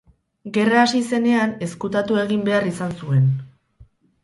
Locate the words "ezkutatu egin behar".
1.67-2.67